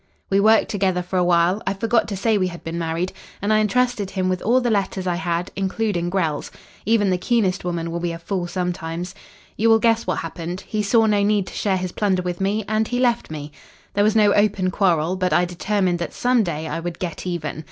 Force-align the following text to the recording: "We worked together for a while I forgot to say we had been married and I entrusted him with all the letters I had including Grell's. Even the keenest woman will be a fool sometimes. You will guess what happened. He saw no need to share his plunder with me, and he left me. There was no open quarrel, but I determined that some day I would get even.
"We 0.31 0.39
worked 0.39 0.69
together 0.69 1.03
for 1.03 1.19
a 1.19 1.23
while 1.23 1.61
I 1.67 1.75
forgot 1.75 2.07
to 2.07 2.17
say 2.17 2.35
we 2.35 2.47
had 2.47 2.63
been 2.63 2.79
married 2.79 3.13
and 3.39 3.53
I 3.53 3.59
entrusted 3.59 4.09
him 4.09 4.29
with 4.29 4.41
all 4.41 4.59
the 4.59 4.71
letters 4.71 5.05
I 5.05 5.13
had 5.13 5.51
including 5.55 6.09
Grell's. 6.09 6.49
Even 6.87 7.11
the 7.11 7.19
keenest 7.19 7.63
woman 7.63 7.91
will 7.91 7.99
be 7.99 8.11
a 8.11 8.17
fool 8.17 8.47
sometimes. 8.47 9.13
You 9.57 9.69
will 9.69 9.77
guess 9.77 10.07
what 10.07 10.17
happened. 10.17 10.61
He 10.61 10.81
saw 10.81 11.05
no 11.05 11.21
need 11.21 11.45
to 11.45 11.53
share 11.53 11.77
his 11.77 11.91
plunder 11.91 12.23
with 12.23 12.41
me, 12.41 12.65
and 12.67 12.87
he 12.87 12.97
left 12.97 13.29
me. 13.29 13.51
There 13.93 14.03
was 14.03 14.15
no 14.15 14.33
open 14.33 14.71
quarrel, 14.71 15.17
but 15.17 15.33
I 15.33 15.45
determined 15.45 15.99
that 15.99 16.15
some 16.15 16.41
day 16.41 16.67
I 16.67 16.79
would 16.79 16.97
get 16.97 17.27
even. 17.27 17.59